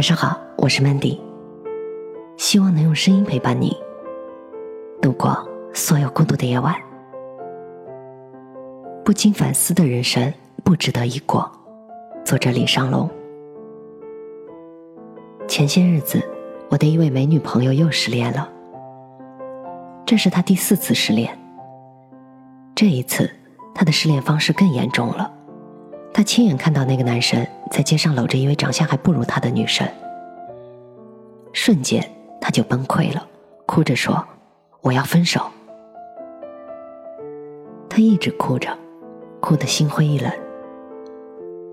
[0.00, 1.20] 晚上好，我是 Mandy，
[2.38, 3.76] 希望能用声音陪伴你
[5.02, 6.74] 度过所有孤独的夜晚。
[9.04, 10.32] 不经反思的人生
[10.64, 11.52] 不值得一过。
[12.24, 13.10] 作者李尚龙。
[15.46, 16.26] 前些日子，
[16.70, 18.48] 我的一位美女朋友又失恋了，
[20.06, 21.38] 这是她第四次失恋。
[22.74, 23.30] 这一次，
[23.74, 25.30] 她的失恋方式更严重了。
[26.10, 29.88] 她亲眼看到那个男生在街上搂着一位长相还不如他的女生，
[31.52, 32.04] 瞬间
[32.40, 33.26] 他就崩溃了，
[33.64, 34.22] 哭着说
[34.82, 35.40] ：“我要分手。”
[37.88, 38.76] 他一直哭着，
[39.40, 40.30] 哭得心灰意冷。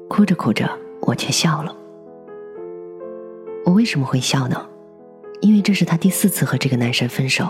[0.07, 0.69] 哭着哭着，
[1.02, 1.75] 我却笑了。
[3.66, 4.66] 我为什么会笑呢？
[5.41, 7.49] 因为这是他第四次和这个男生分手。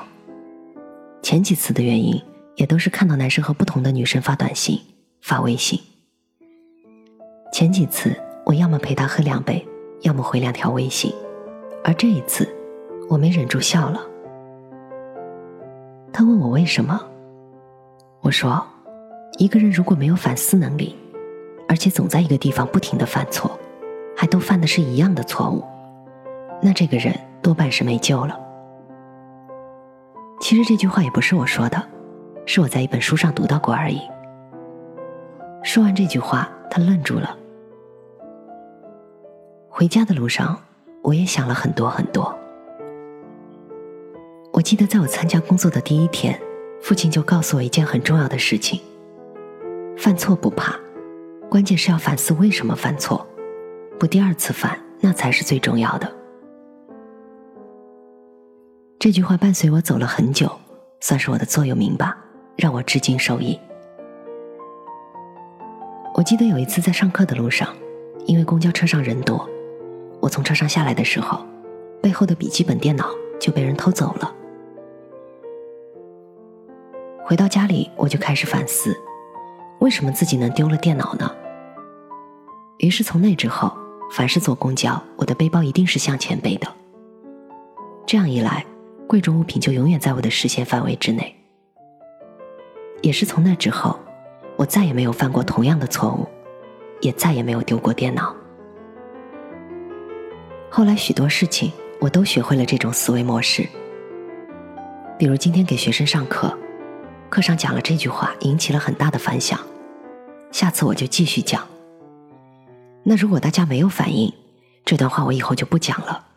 [1.21, 2.21] 前几次的原因
[2.55, 4.79] 也都是看到男生和不同的女生发短信、
[5.21, 5.79] 发微信。
[7.53, 8.15] 前几次
[8.47, 9.67] 我要么陪他喝两杯，
[10.03, 11.13] 要么回两条微信，
[11.83, 12.47] 而这一次
[13.09, 13.99] 我没忍住笑了。
[16.13, 16.97] 他问我为什么，
[18.21, 18.65] 我说：
[19.37, 20.95] 一个人如果没有反思能力，
[21.67, 23.51] 而且总在一个地方不停的犯错，
[24.15, 25.61] 还都犯的是一样的错误，
[26.61, 28.39] 那这个人多半是没救了。
[30.39, 31.85] 其实这句话也不是我说的，
[32.45, 33.99] 是我在一本书上读到过而已。
[35.65, 37.37] 说完这句话，他愣住了。
[39.77, 40.59] 回家的路上，
[41.03, 42.35] 我也想了很多很多。
[44.51, 46.41] 我记得在我参加工作的第一天，
[46.81, 48.81] 父亲就告诉我一件很重要的事情：
[49.95, 50.75] 犯错不怕，
[51.47, 53.23] 关键是要反思为什么犯错，
[53.99, 56.11] 不第二次犯，那才是最重要的。
[58.97, 60.51] 这句话伴随我走了很久，
[61.01, 62.17] 算是我的座右铭吧，
[62.55, 63.59] 让我至今受益。
[66.15, 67.71] 我记得有一次在上课的路上，
[68.25, 69.47] 因为公交车上人多。
[70.27, 71.39] 我从车上下来的时候，
[72.01, 73.07] 背后的笔记本电脑
[73.39, 74.35] 就被人偷走了。
[77.23, 78.93] 回到家里，我就开始反思，
[79.79, 81.33] 为什么自己能丢了电脑呢？
[82.79, 83.71] 于是从那之后，
[84.11, 86.67] 凡是坐公交，我的背包一定是向前背的。
[88.05, 88.65] 这样一来，
[89.07, 91.33] 贵重物品就永远在我的视线范围之内。
[93.01, 93.97] 也是从那之后，
[94.57, 96.27] 我再也没有犯过同样的错误，
[96.99, 98.35] 也再也没有丢过电脑。
[100.77, 103.67] 后来许多事情我都学会了这种思维模式。
[105.17, 106.55] 比如今天给学生上课，
[107.31, 109.59] 课上讲了这句话，引起了很大的反响。
[110.51, 111.67] 下次我就继续讲。
[113.01, 114.31] 那如果大家没有反应，
[114.85, 116.27] 这段话我以后就不讲了。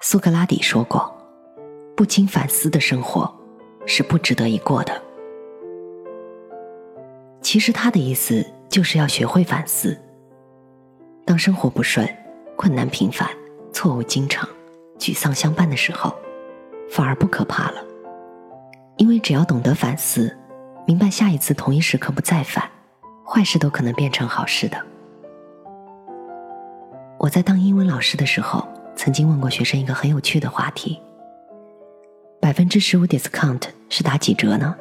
[0.00, 1.14] 苏格拉底说过
[1.94, 3.30] ：“不经反思的生活
[3.84, 5.02] 是不值得一过的。”
[7.44, 9.94] 其实他的意思就是要学会反思。
[11.28, 12.08] 当生活不顺、
[12.56, 13.28] 困难频繁、
[13.70, 14.48] 错误经常、
[14.98, 16.16] 沮丧相伴的时候，
[16.90, 17.84] 反而不可怕了，
[18.96, 20.34] 因为只要懂得反思，
[20.86, 22.64] 明白下一次同一时刻不再犯，
[23.26, 24.82] 坏事都可能变成好事的。
[27.18, 28.66] 我在当英文老师的时候，
[28.96, 30.98] 曾经问过学生一个很有趣的话题：
[32.40, 34.74] 百分之十五 discount 是打几折呢？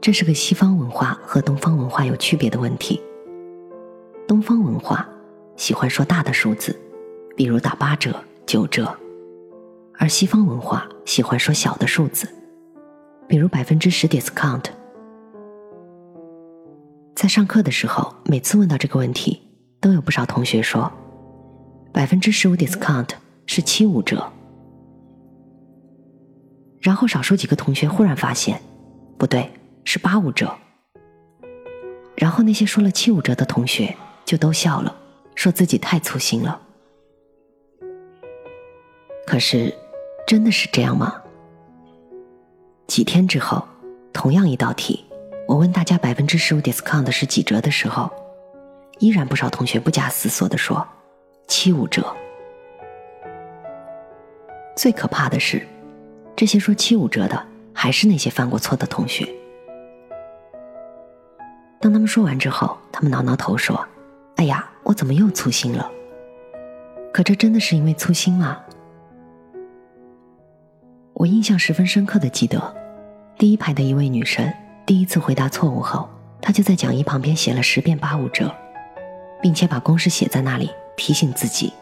[0.00, 3.02] 这是个西方文化和东方文化有区别的问题。
[4.26, 5.06] 东方文化
[5.56, 6.74] 喜欢说大的数字，
[7.36, 8.84] 比如打八折、九折；
[9.98, 12.26] 而西方文化喜欢说小的数字，
[13.28, 14.64] 比如百分之十 discount。
[17.14, 19.42] 在上课的时候，每次问到这个问题，
[19.78, 20.90] 都有不少同学说，
[21.92, 23.10] 百分之十五 discount
[23.44, 24.32] 是七五折。
[26.80, 28.60] 然后少数几个同学忽然发现，
[29.18, 29.50] 不对，
[29.84, 30.50] 是八五折。
[32.16, 33.94] 然后那些说了七五折的同学。
[34.34, 34.92] 就都笑了，
[35.36, 36.60] 说自己太粗心了。
[39.24, 39.72] 可是，
[40.26, 41.22] 真的是这样吗？
[42.88, 43.64] 几天之后，
[44.12, 45.04] 同样一道题，
[45.46, 48.10] 我问大家百分之十五 discount 是几折的时候，
[48.98, 50.84] 依然不少同学不假思索的说
[51.46, 52.04] 七五折。
[54.74, 55.64] 最可怕的是，
[56.34, 57.40] 这些说七五折的，
[57.72, 59.32] 还是那些犯过错的同学。
[61.80, 63.86] 当他们说完之后，他们挠挠头说。
[64.36, 65.90] 哎呀，我怎么又粗心了？
[67.12, 68.60] 可这真的是因为粗心吗？
[71.12, 72.74] 我印象十分深刻的记得，
[73.38, 74.52] 第一排的一位女生
[74.84, 76.08] 第一次回答错误后，
[76.42, 78.52] 她就在讲义旁边写了十遍八五折，
[79.40, 81.72] 并且把公式写在那里，提醒自己：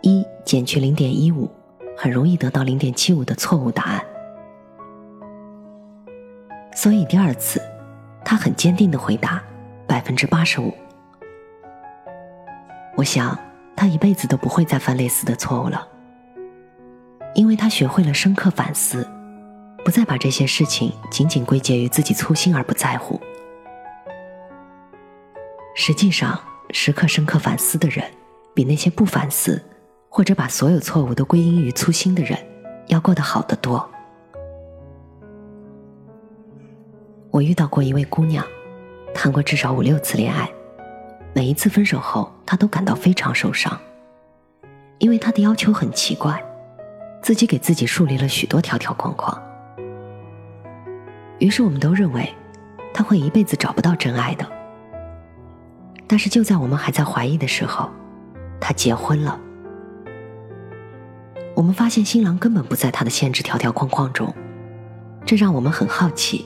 [0.00, 1.48] 一减去零点一五，
[1.96, 4.04] 很容易得到零点七五的错误答案。
[6.74, 7.62] 所以第二次，
[8.24, 9.40] 她很坚定的回答
[9.86, 10.74] 百分之八十五。
[13.02, 13.36] 我想
[13.74, 15.88] 他一辈子都不会再犯类似的错误了，
[17.34, 19.04] 因为他学会了深刻反思，
[19.84, 23.20] 不再把这些事情仅仅归结于自己粗心而不在乎。
[25.74, 26.38] 实际上，
[26.70, 28.08] 时刻深刻反思的人，
[28.54, 29.60] 比那些不反思
[30.08, 32.38] 或者把所有错误都归因于粗心的人，
[32.86, 33.90] 要过得好得多。
[37.32, 38.46] 我遇到过一位姑娘，
[39.12, 40.48] 谈过至少五六次恋爱，
[41.34, 43.78] 每一次分手后，他都感到非常受伤，
[44.98, 46.42] 因为他的要求很奇怪，
[47.22, 49.40] 自己给自己树立了许多条条框框。
[51.38, 52.32] 于是我们都认为，
[52.92, 54.46] 他会一辈子找不到真爱的。
[56.06, 57.88] 但是就在我们还在怀疑的时候，
[58.60, 59.40] 他结婚了。
[61.54, 64.32] 我们发现新郎根本不在他的限制条条框框中，
[65.24, 66.44] 这让我们很好奇。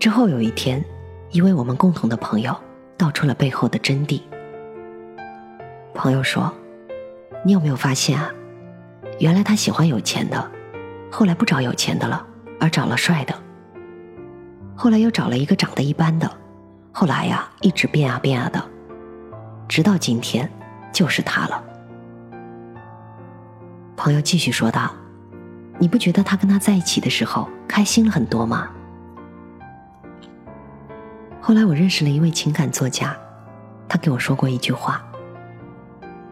[0.00, 0.84] 之后有一天，
[1.30, 2.54] 一位我们共同的朋友
[3.04, 4.22] 道出了背后的真谛。
[5.92, 6.50] 朋友说
[7.44, 8.30] ：“你有没有发现啊？
[9.18, 10.50] 原来他喜欢有钱的，
[11.12, 12.26] 后来不找有钱的了，
[12.58, 13.34] 而找了帅的。
[14.74, 16.30] 后来又找了一个长得一般的，
[16.92, 18.64] 后来呀，一直变啊变啊的，
[19.68, 20.50] 直到今天，
[20.90, 21.62] 就是他了。”
[23.98, 24.90] 朋友继续说道
[25.78, 28.70] ：“你不觉得他跟他在一起的时候开心了很多吗？”
[31.46, 33.14] 后来我认识了一位情感作家，
[33.86, 35.06] 他给我说过一句话：“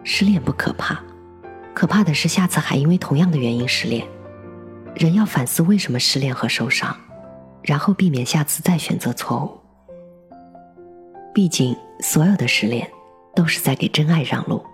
[0.02, 0.98] 失恋不可怕，
[1.74, 4.08] 可怕的是下次还因为同样的原因失恋。
[4.94, 6.96] 人要反思为什么失恋和受伤，
[7.60, 9.60] 然后避免下次再选择错误。
[11.34, 12.90] 毕竟所有的失恋
[13.34, 14.64] 都是在给真爱让路。”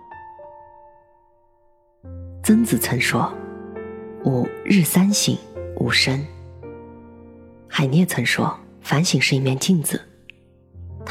[2.45, 3.29] 曾子曾说
[4.23, 5.37] ：“吾日三省，
[5.81, 6.25] 吾身。”
[7.67, 10.01] 海涅曾说：“反省是一面镜子。”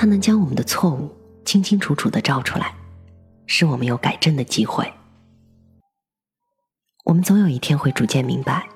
[0.00, 1.12] 它能将我们的错误
[1.44, 2.72] 清清楚楚的照出来，
[3.46, 4.88] 使我们有改正的机会。
[7.04, 8.68] 我们总有一天会逐渐明白，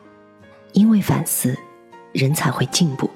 [0.72, 1.56] 因为反思，
[2.10, 3.08] 人才会进步，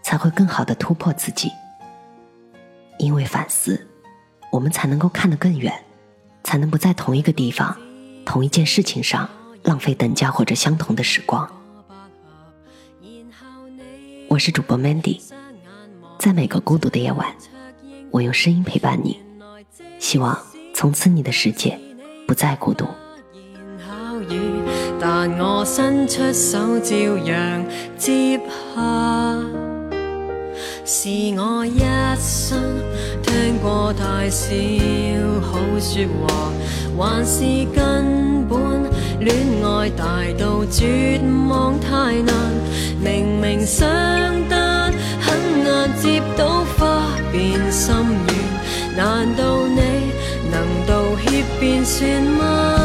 [0.00, 1.50] 才会更好的突破自己。
[3.00, 3.84] 因为反思，
[4.52, 5.74] 我们才能够看得更远，
[6.44, 7.76] 才能不在同一个地方、
[8.24, 9.28] 同一件事情上
[9.64, 11.50] 浪费等价或者相同的时光。
[14.28, 15.20] 我是主播 Mandy。
[16.24, 17.28] 在每个孤独的夜晚，
[18.10, 19.20] 我用声音陪伴你，
[19.98, 20.34] 希望
[20.72, 21.78] 从此你的世界
[22.26, 22.86] 不再孤独。
[24.98, 27.62] 但我伸出手照样
[27.98, 28.40] 接
[28.74, 29.38] 下，
[30.86, 31.80] 是我一
[32.18, 32.58] 生
[33.22, 34.48] 听过太少
[35.42, 36.50] 好说话，
[36.96, 37.44] 还是
[37.74, 38.58] 根本
[39.20, 42.34] 恋爱大到绝望太难？
[42.98, 44.13] 明明想。
[46.04, 47.94] 接到花变心
[48.26, 49.80] 愿，难道你
[50.50, 52.83] 能道歉便算吗？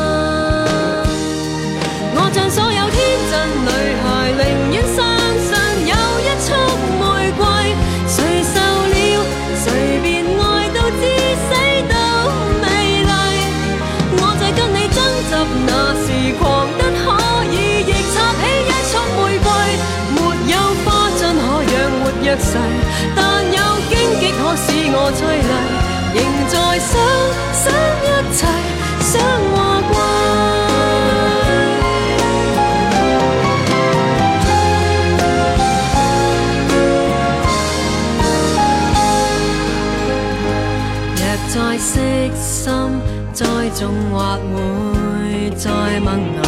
[43.80, 45.70] 仲，或会再
[46.02, 46.42] 萌芽，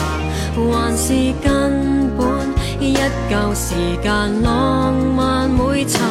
[0.53, 2.27] 还是根本
[2.77, 2.93] 一
[3.29, 3.73] 旧时
[4.03, 6.01] 间浪漫每层？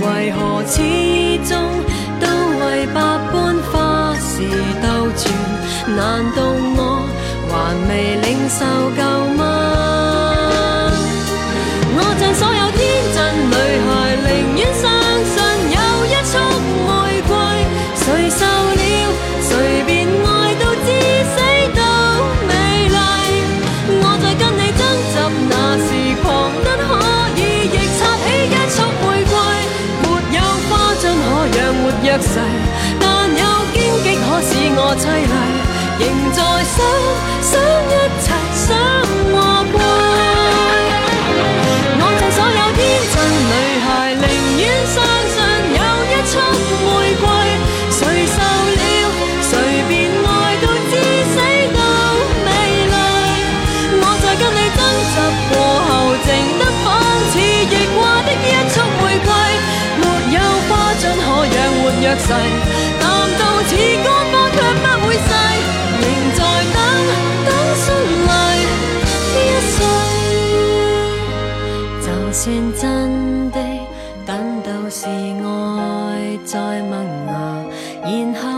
[0.00, 0.80] 为何始
[1.48, 1.58] 终
[2.20, 2.26] 都
[2.60, 3.00] 为百
[3.32, 4.46] 般花事
[4.80, 5.34] 兜转？
[5.96, 6.44] 难道
[6.78, 7.10] 我
[7.50, 7.52] 还
[7.88, 7.90] 未
[8.22, 8.64] 领受
[8.96, 9.02] 够
[9.36, 9.91] 吗？
[34.92, 35.32] 我凄厉，
[36.04, 36.04] 仍
[36.36, 36.76] 在想
[37.40, 37.56] 想
[37.88, 38.76] 一切，想
[39.32, 39.80] 和归。
[41.96, 43.16] 我像所有天真
[43.48, 43.52] 女
[43.88, 44.28] 孩，宁
[44.60, 45.00] 愿相
[45.32, 45.40] 信
[45.72, 46.36] 有一束
[46.84, 47.24] 玫瑰，
[47.88, 48.84] 谁受了
[49.40, 49.50] 随
[49.88, 50.92] 便爱到至
[51.32, 51.40] 死
[51.72, 51.80] 都
[52.44, 52.52] 美
[52.92, 52.94] 丽。
[53.96, 55.16] 我在跟你争执
[55.48, 55.56] 过
[55.88, 56.28] 后，静
[56.60, 56.92] 得仿
[57.32, 59.32] 似液化的一束玫瑰。
[62.02, 62.28] 若逝，
[63.00, 63.02] 难
[63.38, 64.01] 道此？
[72.44, 73.60] 算真的，
[74.26, 77.64] 等到是爱在萌芽，
[78.02, 78.51] 然后。